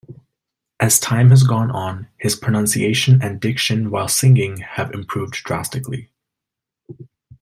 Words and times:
As 0.79 0.97
time 0.97 1.29
has 1.29 1.43
gone 1.43 1.69
on, 1.69 2.07
his 2.17 2.35
pronunciation 2.35 3.21
and 3.21 3.39
diction 3.39 3.91
while 3.91 4.07
singing 4.07 4.57
have 4.57 4.91
improved 4.95 5.35
drastically. 5.45 6.09